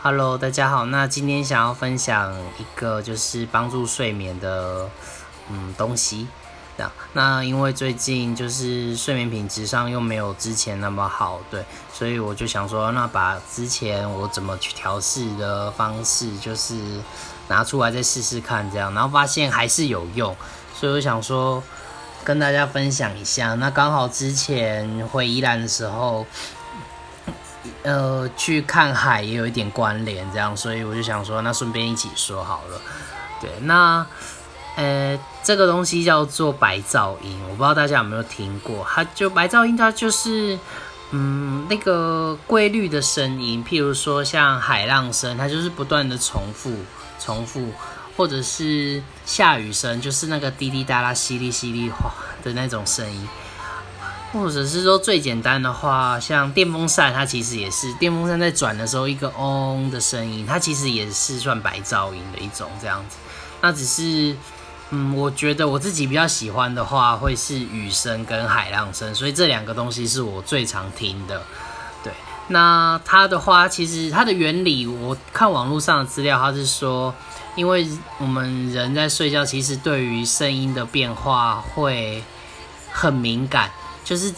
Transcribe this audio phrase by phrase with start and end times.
[0.00, 0.86] Hello，大家好。
[0.86, 4.88] 那今天想要分享一个就是帮助睡眠的
[5.50, 6.28] 嗯东西。
[6.76, 16.76] 那那因为最近就是睡眠品质上又没有之前那么好，对，所以我就想说，那把之前我怎么去调试的方式，就是
[17.48, 20.36] 拿出来再试试看，这样，然后发现还是有用，
[20.76, 21.60] 所以我想说
[22.22, 23.54] 跟大家分享一下。
[23.54, 26.24] 那刚好之前回宜兰的时候。
[27.88, 32.78] 呃，去看海也有一点关联，这样，所以我就想说，那顺便一起说好了。
[33.40, 34.06] 对，那
[34.76, 38.86] 呃，这个东西叫做白噪音，我不知道大家有没有听过。
[38.90, 40.58] 它就白噪音，它就是
[41.12, 46.74] 嗯那个规律的声音，譬如说像海浪声，它就是不断的重复、
[47.18, 47.72] 重复，
[48.18, 52.12] 或者是下雨声，就是那个滴滴答答、淅沥淅沥哗
[52.44, 53.26] 的那种声音。
[54.32, 63.16] 或者是说最简单的话，像电风扇，它其实也是电风扇在转的时候一个嗡的声音，它其实也是算白噪音的一种这样子。
[63.62, 64.36] 那只是，
[64.90, 71.42] 嗯，我觉得我自己比较喜欢的话，会是雨声跟海浪声，所以这两个东西是我最常听的。
[72.04, 72.12] 对，
[72.48, 77.14] 那它的话，其实它的原理，我看网络上的资料，它是说，
[77.56, 82.22] 因为我们人在睡觉，其实对于声音的变化会
[82.92, 83.70] 很敏感。
[84.08, 84.32] 就是，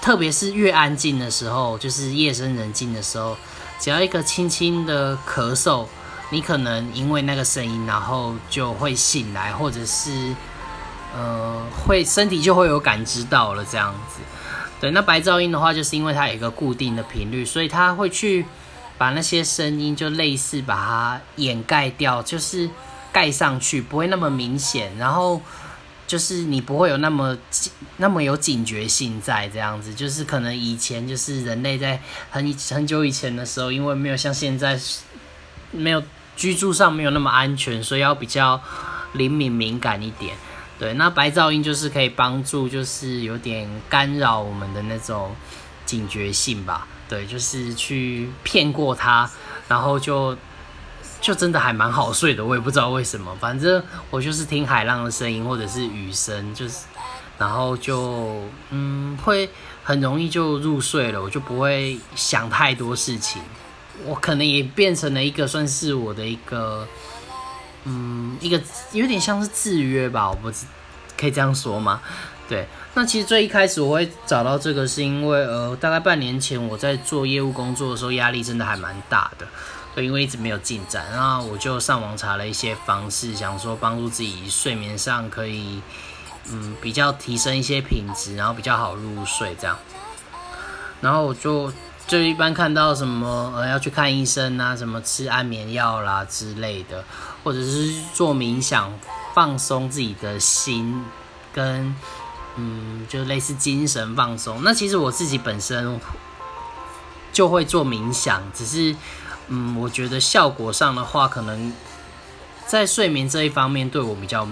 [0.00, 3.36] 特别是越安静的时候，就是夜深人静的时候，
[3.80, 5.84] 只要一个轻轻的咳嗽，
[6.30, 10.32] 你可能因为那个声音，然后就会醒来，或者是，
[11.16, 14.20] 呃，会身体就会有感知到了这样子。
[14.80, 18.46] 对，那白噪音的话，就是因为它有一个固定的频率，所以它会去
[18.96, 22.70] 把那些声音就类似把它掩盖掉，就是
[23.12, 25.40] 盖上去，不会那么明显，然后。
[26.12, 27.34] 就是你不会有那么
[27.96, 31.98] 那么有警觉性在这样子，就是可能以前就是人类在
[32.30, 34.78] 很很久以前的时候，因为没有像现在
[35.70, 36.02] 没有
[36.36, 38.60] 居住上没有那么安全，所以要比较
[39.14, 40.36] 灵敏敏感一点。
[40.78, 45.34] 对，那白噪音就是可以帮助，就是有点干扰我们的那种
[45.86, 46.86] 警觉性吧。
[47.08, 49.30] 对，就是去骗过它，
[49.66, 50.36] 然后就。
[51.22, 56.80] 就真的还蛮好睡的，我也不知道为什么，反正我就是听海浪的声音或者是雨声，就是，
[57.38, 59.48] 然后就嗯会
[59.84, 63.40] 很容易就入睡了，我就不会想太多事情，
[64.04, 66.88] 我可能也变成了一个算是我的一个
[67.84, 68.60] 嗯一个
[68.90, 70.66] 有点像是制约吧，我不知
[71.16, 72.00] 可以这样说吗？
[72.48, 79.46] 对，那其实最一开始我会找到这个是因为呃大概半年前我在做业务工作的时候压力真的还蛮大的。
[79.96, 85.82] 因为一直没有进展，然后我就上网查了一些方式，想说帮助自己睡眠上可以，
[86.46, 89.76] 嗯，比较提升一些品质，然后比较好入睡这样。
[91.02, 91.70] 然后我就
[92.06, 97.04] 就一般看到什么呃要去看医生啊，什么吃安眠药啦之类的，
[97.44, 98.90] 或者是做冥想
[99.34, 101.04] 放松自己的心，
[101.52, 101.94] 跟
[102.56, 104.62] 嗯就类似精神放松。
[104.64, 106.00] 那其实我自己本身
[107.30, 108.96] 就会做冥想，只是。
[109.48, 111.72] 嗯，我觉得效果上的话，可能
[112.66, 114.46] 在睡眠这一方面对我比较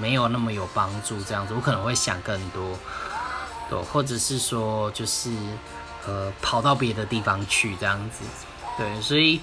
[0.00, 1.20] 没有那么有帮助。
[1.22, 2.78] 这样子，我可能会想更多，
[3.68, 5.30] 对，或者是说就是
[6.06, 8.24] 呃跑到别的地方去这样子，
[8.78, 9.00] 对。
[9.02, 9.40] 所以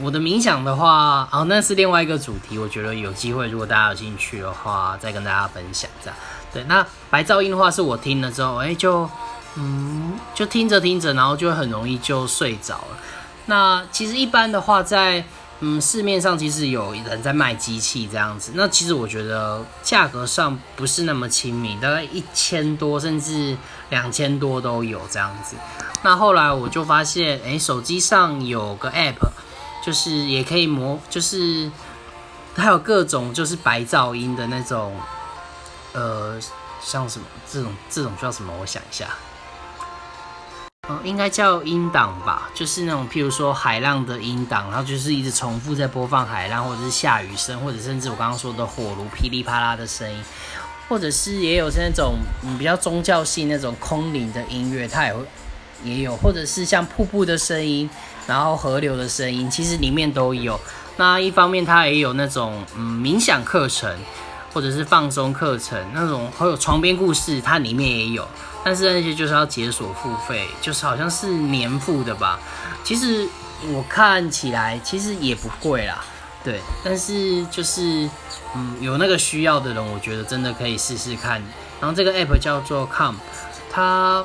[0.00, 2.58] 我的冥想的话，哦，那是另外一个主题。
[2.58, 6.16] 我觉得有机会，如果大家有兴趣的话，再跟大家分享这样。
[6.52, 9.08] 对，那白噪音的话，是我听了之后，哎，就
[9.56, 12.98] 嗯就听着听着，然后就很容易就睡着了。
[13.46, 15.24] 那其实一般的话，在
[15.60, 18.52] 嗯市面上其实有人在卖机器这样子。
[18.54, 23.56] 那其实我觉得价格上不是那么亲民，大概一千多甚至
[23.90, 25.56] 两千多都有这样子。
[26.02, 29.28] 那后来我就发现，哎，手机上有个 app，
[29.84, 31.70] 就是也可以模，就是
[32.54, 34.94] 它有各种就是白噪音的那种，
[35.92, 36.38] 呃，
[36.82, 38.52] 像什么这种这种叫什么？
[38.60, 39.08] 我想一下。
[40.88, 50.22] 嗯，应该叫音档吧，就是那种譬如说海浪的音档，然后就是一直重复在播放海浪，或者是下雨声，或者甚至我刚刚说的火炉噼里啪啦的声音，
[50.88, 55.24] 或者是也有是那种嗯比较宗教性那种空灵的音乐，它也会
[55.82, 57.88] 也有，或者是像瀑布的声音，
[58.26, 60.60] 然后河流的声音，其实里面都有。
[60.96, 63.90] 那一方面它也有那种嗯冥想课程，
[64.54, 68.26] 或者是放松课程，那种还有床边故事，它里面也有。
[68.64, 72.38] 但是那些就是要解锁付费，就是好像是年付的吧。
[72.82, 73.28] 其实
[73.72, 76.02] 我看起来其实也不贵啦，
[76.42, 76.60] 对。
[76.82, 78.08] 但是就是
[78.54, 81.42] 嗯，有那个需要的人，我觉得真的可以试试看。
[81.80, 83.16] 然后这个 app 叫做 Calm，
[83.70, 84.24] 它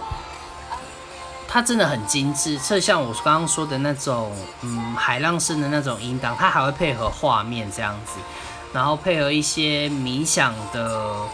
[1.45, 4.31] 它真的很精致，就像我刚刚说的那种，
[4.61, 8.13] 嗯，海浪声的那种音档，它还会配合画面这样子，
[8.73, 11.27] 然后配合一些冥想的，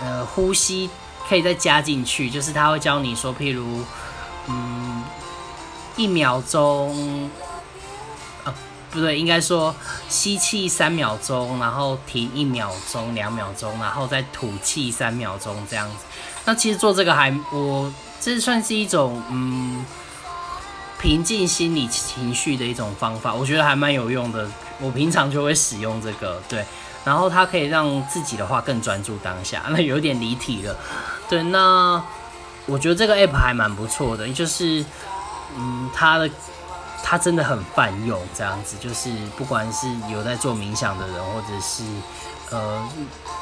[0.00, 0.88] 呃，呼吸
[1.28, 3.84] 可以再加进去，就是他会教你说，譬如，
[4.48, 5.02] 嗯，
[5.96, 7.30] 一秒钟。
[8.90, 9.74] 不对，应该说
[10.10, 15.96] 吸气三秒钟，然后停一秒钟、两秒钟，然后再吐气三秒钟这样子。
[16.44, 17.90] 那其实做这个还，我
[18.20, 19.82] 这算是一种嗯
[21.00, 24.46] 平静心理情绪的一种方法，我觉得还蛮有用的。
[24.82, 26.64] 我平常就会使用这个，对，
[27.04, 29.62] 然后它可以让自己的话更专注当下。
[29.70, 30.76] 那有点离题了，
[31.28, 32.02] 对，那
[32.66, 34.84] 我觉得这个 app 还蛮不错的，就是
[35.56, 36.28] 嗯它的。
[37.04, 41.82] 它真的很泛用，这样子就是不管是有在做冥想的人，或者是
[42.50, 42.88] 呃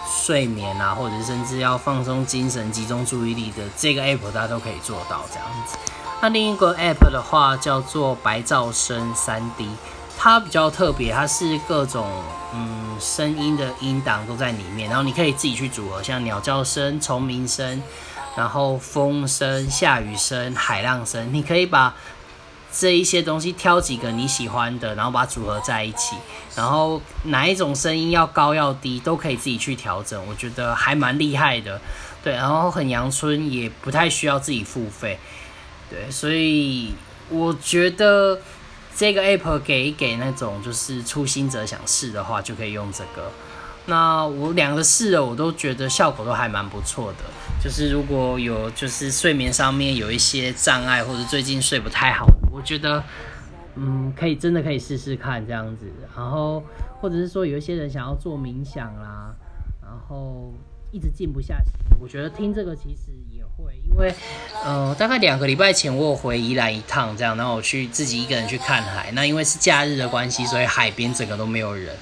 [0.08, 5.76] 睡眠啊，或者甚至要放松精神、集中注意力的这个 app，大家都可以做到这样子。
[6.22, 9.68] 那另一个 app 的话叫做白噪声三 D，
[10.22, 12.06] 它比较特别，它是各种
[12.52, 17.82] 嗯声音的音档都在里面，然后你可以自己去组合，像鸟叫声、虫鸣声，
[18.36, 21.94] 然后风声、下雨声、海浪声，你可以把。
[22.72, 26.14] 这一些东西挑几个你喜欢的，然后把它组合在一起，
[26.54, 31.80] 然后哪一种声音要高要低都可以自己去调整，我觉得还蛮厉害的，
[32.22, 35.18] 对，然后很阳春，也不太需要自己付费，
[35.90, 36.94] 对，所以
[37.28, 38.38] 我觉得
[39.00, 43.32] 这个 app 给给那种就是初心者想试的话，就可以用这个。
[43.86, 47.24] 那我两个试了，我都觉得效果都还蛮不错的。
[47.64, 53.02] 就是如果有就是睡眠上面有一些障碍，或者最近睡不太好，我觉得
[53.74, 55.90] 嗯可以真的可以试试看这样子。
[56.14, 56.62] 然后
[57.00, 59.34] 或者是说有一些人想要做冥想啦，
[59.80, 60.52] 然后
[60.92, 64.12] 一直静不下心，我觉得听这个其实也会，因为
[64.64, 69.10] 呃大概两个礼拜前我有回宜兰一趟这样，然后我去自己一个人去看海。
[69.12, 71.94] 那因为是假日的关系，所以海边整个都没有人。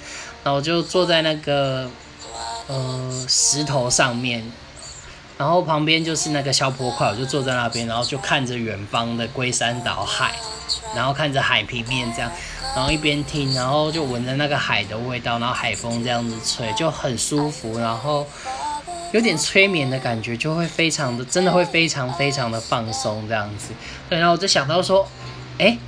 [0.44, 1.90] 然后我就坐在那个
[2.68, 4.42] 呃石头上面，
[5.36, 10.34] 然后旁边就是那个小坡块，我就坐在那边，然后就看着远方的龟山岛海，
[10.94, 12.30] 然后看着海平面这样，
[12.74, 18.26] 然后一边听，然后就闻着那个海的味道，然后海风这样子吹，就很舒服，然后
[19.12, 23.68] 有点催眠的感觉，就会非常的，真的会非常非常的放松这样子。
[24.08, 25.08] 对，然后我就想到说，
[25.58, 25.78] 哎。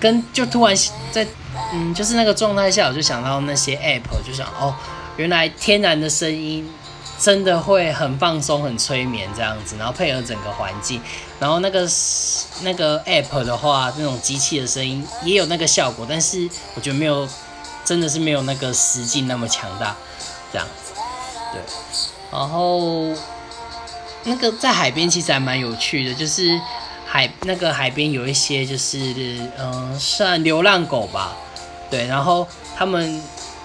[0.00, 0.76] 跟就突然
[1.10, 1.26] 在
[1.72, 4.72] 嗯，就是那个状态下，我就想到那些 app，就想哦，
[5.16, 6.70] 原来天然的声音
[7.18, 11.02] 真的会很放松、很催眠这样子，然后配合整个环境，
[11.40, 11.80] 然后那个
[12.62, 17.28] 那个 app 的话，那种机器的声音也有那个效果，但是我觉得没有，
[17.84, 19.96] 真的是没有那个实际那么强大
[20.52, 20.92] 这样子，
[21.52, 21.60] 对，
[22.30, 23.08] 然后
[24.24, 26.60] 那个在海边其实还蛮有趣的，就是。
[27.10, 31.34] 海那个海边有一些就是嗯算流浪狗吧，
[31.90, 32.46] 对，然后
[32.76, 33.22] 他们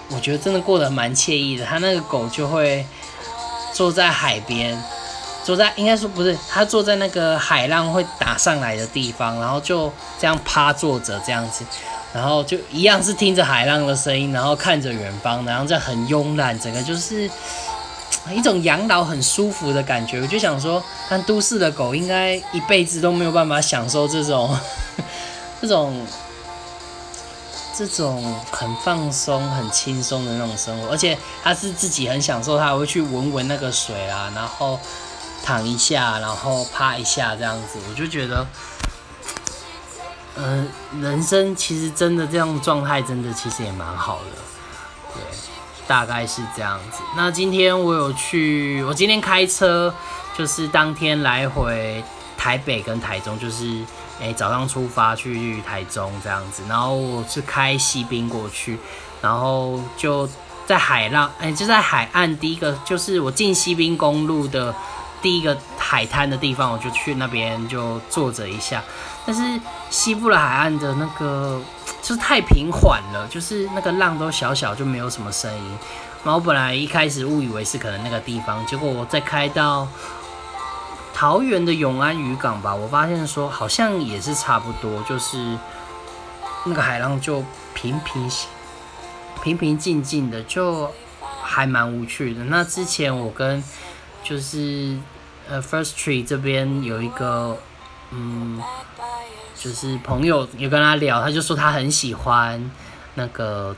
[0.08, 1.66] 我觉得真的过得蛮惬意的。
[1.66, 2.86] 他那个狗就会
[3.74, 4.82] 坐在海边，
[5.44, 11.66] 坐在应该说不是，他坐在那个海浪会打上来的地方，然后就这样趴坐着这样子，
[12.14, 17.30] 然后就一样是听着海浪的声音，然后看着远方，然后这样很慵懒，整个就是。
[18.32, 24.56] 一种养老很舒服的感觉，我就想说，看都市的狗应该一辈子都没有办法享受这种、
[25.60, 26.06] 这种、
[27.76, 34.80] 这种很放松、很轻松的那种生活，而且它是自己很享受，它会去闻闻那个水啊，然后
[35.44, 38.46] 躺一下，然后趴一下这样子，我就觉得，
[40.36, 40.68] 嗯，
[41.02, 45.22] 人生其实真的这样状态，真的其实也蛮好的，对。
[45.86, 46.98] 大概是这样子。
[47.16, 49.92] 那今天我有去，我今天开车，
[50.36, 52.02] 就是当天来回
[52.36, 53.82] 台北跟台中，就是
[54.20, 58.78] 诶早上出发去台中这样子，然后我是开西滨过去，
[59.20, 60.28] 然后就
[60.66, 64.74] 在海浪诶就在海岸第一个就是我进西滨公路的
[65.24, 68.80] 第一个海滩的地方，我就去那边就坐着一下。
[69.26, 71.60] 但是西部的海岸的那个。
[72.04, 75.78] 就是太平缓了，就是那个浪都小小，就没有什么声音。
[76.22, 79.88] 然后本来一开始误以为是可能那个地方，结果我再开到
[81.14, 85.56] 桃园的永安渔港吧，我发现说好像也是差不多，就是
[86.66, 88.30] 那个海浪就平平
[89.42, 90.92] 平平静静的，就
[91.42, 92.44] 还蛮无趣的。
[92.44, 93.64] 那之前我跟
[94.22, 94.98] 就是
[95.48, 97.58] 呃 First Tree 这边有一个
[98.10, 98.62] 嗯。
[99.56, 102.70] 就是朋友有跟他聊，他就说他很喜欢
[103.14, 103.74] 那个，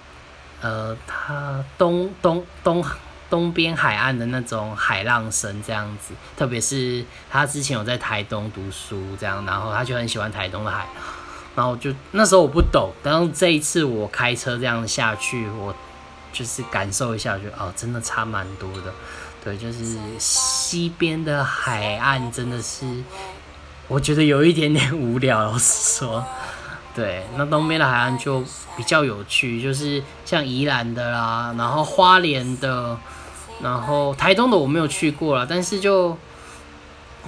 [0.60, 2.84] 呃，他东东东
[3.30, 10.88] 东边海岸的那种海浪声这样子，特别是他之前有在台东读书这样，然后他就很喜欢台东的海，
[11.54, 15.72] 然后就那时候我不懂，然后这一次我开车这样下去，我
[16.32, 18.92] 就是感受一下，觉得哦，真的差蛮多的。
[19.46, 22.84] 对，就是西边的海岸真的是，
[23.86, 25.40] 我觉得有一点点无聊。
[25.40, 26.24] 老实说，
[26.96, 28.42] 对，那东边的海岸就
[28.76, 32.98] 比较有趣，就是像宜兰的啦，然后花莲的，
[33.62, 36.18] 然后台东的我没有去过了，但是就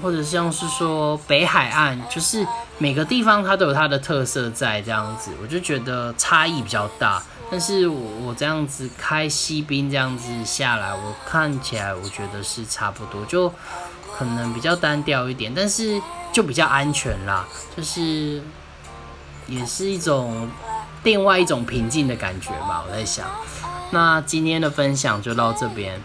[0.03, 2.47] 或者像是说北海岸，就是
[2.79, 7.23] 每个地方它都有它的特色在这样子，我就觉得差异比较大。
[7.51, 13.49] 但是我我这样子开西滨这样子下来，我看起来我觉得是差不多，就
[14.17, 15.99] 可能比较单调一点，但是
[16.31, 18.43] 就比较安全啦，就是
[19.47, 20.47] 也是一种
[21.05, 22.85] 另外一种平静的感觉吧。
[22.87, 23.27] 我在想，
[23.93, 25.99] 那今天的分享就到这边，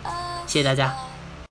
[0.48, 0.96] 谢谢大家。